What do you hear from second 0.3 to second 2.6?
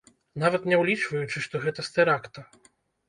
Нават не ўлічваючы, што гэта з тэракта.